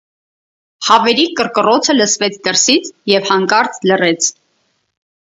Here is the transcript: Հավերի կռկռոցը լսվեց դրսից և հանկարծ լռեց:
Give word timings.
Հավերի 0.87 1.25
կռկռոցը 1.41 1.97
լսվեց 1.99 2.41
դրսից 2.49 2.93
և 3.15 3.31
հանկարծ 3.31 3.81
լռեց: 3.93 4.35